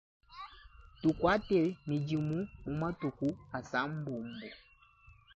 Tukuate 1.01 1.59
midimu 1.87 2.39
mu 2.65 2.73
matuku 2.81 3.27
asambombo. 3.57 4.47